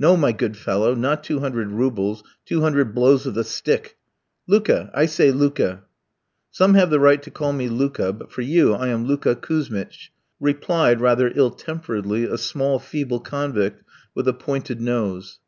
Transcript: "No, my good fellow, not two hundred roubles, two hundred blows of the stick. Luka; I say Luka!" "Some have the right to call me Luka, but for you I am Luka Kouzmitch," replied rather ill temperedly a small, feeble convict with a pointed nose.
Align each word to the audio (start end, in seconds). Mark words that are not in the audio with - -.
"No, 0.00 0.16
my 0.16 0.32
good 0.32 0.56
fellow, 0.56 0.96
not 0.96 1.22
two 1.22 1.38
hundred 1.38 1.70
roubles, 1.70 2.24
two 2.44 2.60
hundred 2.62 2.92
blows 2.92 3.24
of 3.24 3.34
the 3.34 3.44
stick. 3.44 3.96
Luka; 4.48 4.90
I 4.92 5.06
say 5.06 5.30
Luka!" 5.30 5.84
"Some 6.50 6.74
have 6.74 6.90
the 6.90 6.98
right 6.98 7.22
to 7.22 7.30
call 7.30 7.52
me 7.52 7.68
Luka, 7.68 8.12
but 8.12 8.32
for 8.32 8.42
you 8.42 8.72
I 8.74 8.88
am 8.88 9.06
Luka 9.06 9.36
Kouzmitch," 9.36 10.10
replied 10.40 11.00
rather 11.00 11.30
ill 11.36 11.52
temperedly 11.52 12.24
a 12.24 12.36
small, 12.36 12.80
feeble 12.80 13.20
convict 13.20 13.84
with 14.12 14.26
a 14.26 14.32
pointed 14.32 14.80
nose. 14.80 15.38